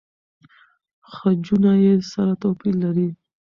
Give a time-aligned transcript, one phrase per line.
[1.11, 3.09] خجونه يې سره توپیر لري.